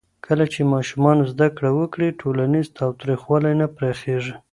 کله 0.25 0.45
چې 0.53 0.69
ماشومان 0.73 1.17
زده 1.31 1.47
کړه 1.57 1.71
وکړي، 1.79 2.07
ټولنیز 2.21 2.67
تاوتریخوالی 2.79 3.53
نه 3.61 3.67
پراخېږي. 3.75 4.35